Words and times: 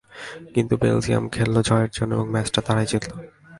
কিন্তু 0.53 0.73
বেলজিয়াম 0.77 1.25
খেলল 1.29 1.55
জয়ের 1.61 1.91
জন্য 1.93 2.11
এবং 2.15 2.27
ম্যাচটা 2.29 2.61
তারাই 2.61 2.87
জিতল। 2.91 3.11